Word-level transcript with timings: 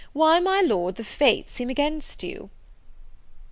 why, 0.13 0.39
my 0.39 0.61
Lord, 0.61 0.95
the 0.95 1.03
Fates 1.03 1.53
seem 1.53 1.69
against 1.69 2.23
you." 2.23 2.49